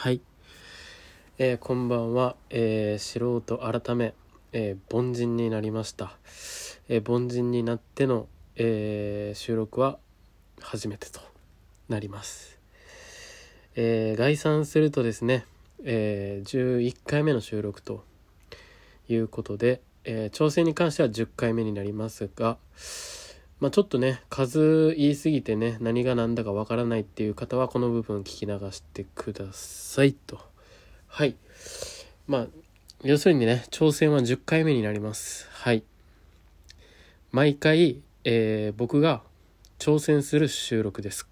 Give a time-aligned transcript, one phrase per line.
[0.00, 0.20] はい、
[1.38, 4.14] えーこんばんは、えー素人改め、
[4.52, 6.16] えー凡人になりました、
[6.88, 9.98] えー凡人になっての、え収録は
[10.60, 11.18] 初めてと
[11.88, 12.60] なります、
[13.74, 15.46] え概算するとですね、
[15.82, 18.04] え11回目の収録と
[19.08, 22.56] いうことで、えー挑戦に関しては10回目になりますが
[23.60, 30.40] まあ、ちょっとね数言い過ぎてね何が何だかわからないっていう方はこの部分聞き流してくださいと。
[31.08, 31.34] はい。
[32.28, 32.46] まあ
[33.02, 35.48] 要するにね挑戦は10回目になります。
[35.50, 35.82] はい。
[37.32, 39.22] 毎回、えー僕が
[39.78, 41.26] 挑戦する収録です。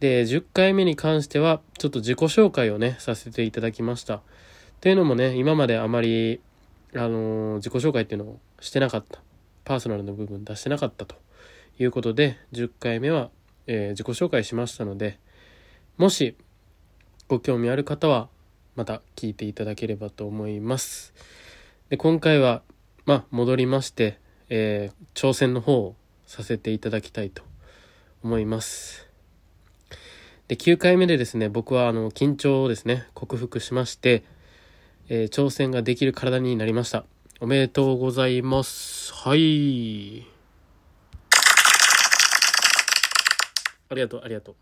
[0.00, 4.22] で10回目に関してはちょっと自己紹介をねさせていただきました。
[4.80, 6.40] というのもね今まであまり
[6.94, 9.20] あのー自己紹介っていうのをしてなかった。
[9.70, 11.14] パーソナルの部分出してなかったと
[11.78, 13.30] いうことで10回目は、
[13.68, 15.20] えー自己紹介しましたので
[15.96, 16.36] もし
[17.28, 18.28] ご興味ある方は
[18.74, 21.14] また聞いていただければと思います。
[21.88, 22.62] で今回は
[23.06, 25.94] まあ戻りまして、えー挑戦の方を
[26.26, 27.44] させていただきたいと
[28.24, 29.06] 思います。
[30.48, 34.24] で9回目でですね僕はあの緊張をですね克服しまして、
[35.08, 37.04] えー挑戦ができる体になりました。
[37.42, 39.14] おめでとうございます。
[39.14, 40.26] はい。
[43.88, 44.54] ありがとう、ありがとう。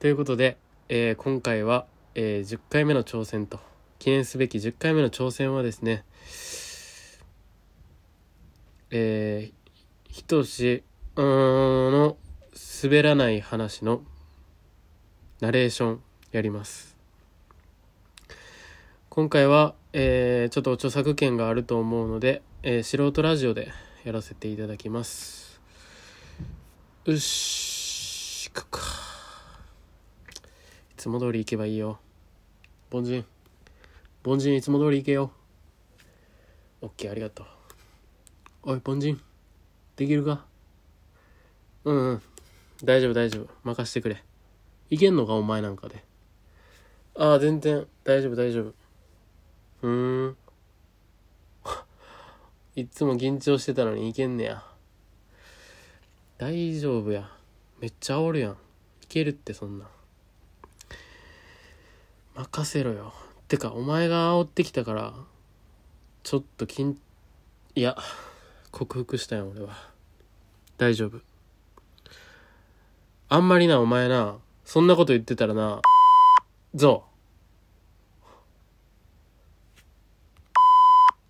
[0.00, 0.56] ということで、
[0.88, 3.60] えー今回は、えー10回目の挑戦と、
[4.00, 6.04] 記念すべき10回目の挑戦はですね、
[8.90, 10.82] えー、ひとし、
[11.14, 12.16] うーんの
[12.82, 14.02] 滑らない話の
[15.40, 16.00] ナレーション
[16.32, 16.96] やります。
[19.08, 23.70] 今回は、えーちょっと著作権があると思うので、えー素人ラジオで
[24.02, 25.60] やらせていただきます。
[27.04, 28.80] うっし行くか。
[30.90, 32.00] いつも通り行けばいいよ。
[32.90, 33.24] 凡人。
[34.24, 35.30] 凡人いつも通り行けよ。
[36.80, 37.46] オッケーありがとう。
[38.64, 39.20] おい凡人。
[39.94, 40.44] できるか？
[41.84, 42.22] うんうん。
[42.82, 43.48] 大丈夫大丈夫。
[43.62, 44.24] 任してくれ。
[44.90, 45.34] いけんのか？
[45.34, 46.02] お前なんかで。
[47.16, 47.86] ああ全然。
[48.02, 48.74] 大丈夫大丈夫。
[49.82, 50.36] うーん。
[52.76, 54.64] いっつも緊張してたのにいけんねや。
[56.38, 57.30] 大丈夫や。
[57.80, 58.52] めっちゃ煽るやん。
[58.52, 58.56] い
[59.08, 59.88] けるってそんな。
[62.34, 63.12] 任せろよ。
[63.46, 65.14] てか、お前が煽ってきたから、
[66.22, 66.96] ちょっと緊、
[67.74, 67.96] いや、
[68.72, 69.90] 克服したよ、俺は。
[70.78, 71.20] 大丈夫。
[73.28, 75.80] あんまりな、お前な、そんなこと言ってたらな、
[76.74, 77.13] ゾウ。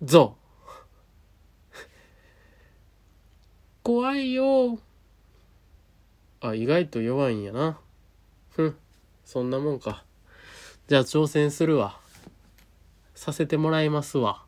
[0.05, 0.45] ゾウ。
[3.81, 4.77] 怖いよ。
[6.41, 7.79] あ、意外と弱いんやな。
[8.51, 8.77] ふん、
[9.25, 10.03] そんなもんか。
[10.87, 11.99] じゃあ挑戦するわ。
[13.15, 14.45] させてもらいますわ。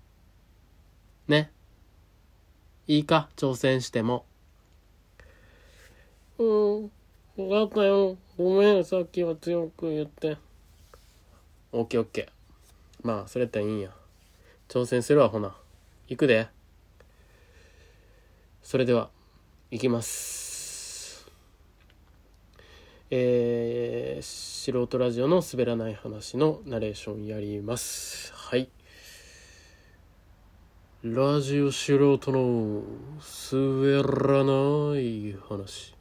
[1.27, 1.51] ね。
[2.85, 4.25] いいか、挑戦しても。
[6.37, 6.83] うん、
[7.49, 8.15] わかったよ。
[8.37, 10.37] ごめん、さっきは強く言って。
[11.71, 13.07] オッケーオッケー。
[13.07, 13.96] まあ、それったらいいんや。
[14.67, 15.55] 挑戦するわほな。
[16.07, 16.49] 行くで。
[18.61, 19.09] それでは
[19.71, 21.25] 行きます。
[23.09, 28.33] えー、素人ラジオの滑らない話のナレーションやります。
[28.33, 28.69] はい。
[31.03, 32.83] ラジオ素人の
[33.51, 35.96] 滑らない話。